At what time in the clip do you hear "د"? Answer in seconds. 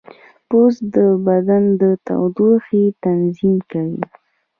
0.95-0.97, 1.81-1.83